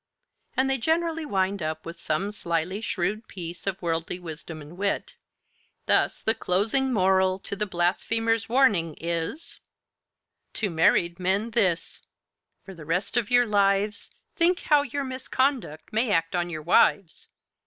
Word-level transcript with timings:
And 0.57 0.67
they 0.67 0.79
generally 0.79 1.27
wind 1.27 1.61
up 1.61 1.85
with 1.85 1.99
some 2.01 2.31
slyly 2.31 2.81
shrewd 2.81 3.27
piece 3.27 3.67
of 3.67 3.79
worldly 3.83 4.19
wisdom 4.19 4.59
and 4.59 4.75
wit. 4.75 5.13
Thus, 5.85 6.23
the 6.23 6.33
closing 6.33 6.91
moral 6.91 7.37
to 7.41 7.55
'The 7.55 7.67
Blasphemer's 7.67 8.49
Warning' 8.49 8.95
is: 8.99 9.59
"To 10.53 10.71
married 10.71 11.19
men 11.19 11.51
this 11.51 12.01
For 12.65 12.73
the 12.73 12.83
rest 12.83 13.15
of 13.15 13.29
your 13.29 13.45
lives, 13.45 14.09
Think 14.35 14.61
how 14.61 14.81
your 14.81 15.03
misconduct 15.03 15.93
may 15.93 16.09
act 16.09 16.35
on 16.35 16.49
your 16.49 16.63
wives! 16.63 17.27